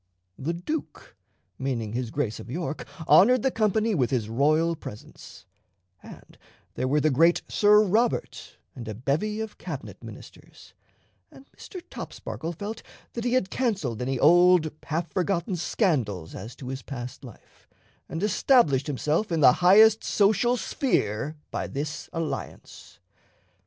The 0.39 0.53
Duke, 0.55 1.15
meaning 1.59 1.93
his 1.93 2.09
Grace 2.09 2.39
of 2.39 2.49
York, 2.49 2.87
honored 3.07 3.43
the 3.43 3.51
company 3.51 3.93
with 3.93 4.09
his 4.09 4.29
royal 4.29 4.75
presence, 4.75 5.45
and 6.01 6.39
there 6.73 6.87
were 6.87 6.99
the 6.99 7.11
great 7.11 7.43
Sir 7.47 7.83
Robert 7.83 8.57
and 8.75 8.87
a 8.87 8.95
bevy 8.95 9.41
of 9.41 9.59
Cabinet 9.59 10.03
ministers, 10.03 10.73
and 11.29 11.45
Mr. 11.55 11.83
Topsparkle 11.91 12.51
felt 12.53 12.81
that 13.13 13.25
he 13.25 13.33
had 13.33 13.51
canceled 13.51 14.01
any 14.01 14.17
old 14.17 14.71
half 14.81 15.07
forgotten 15.11 15.55
scandals 15.55 16.33
as 16.33 16.55
to 16.55 16.69
his 16.69 16.81
past 16.81 17.23
life, 17.23 17.69
and 18.09 18.23
established 18.23 18.87
himself 18.87 19.31
in 19.31 19.41
the 19.41 19.53
highest 19.61 20.03
social 20.03 20.57
sphere 20.57 21.35
by 21.51 21.67
this 21.67 22.09
alliance. 22.11 22.97